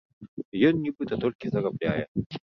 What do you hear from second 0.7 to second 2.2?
нібыта толькі зарабляе.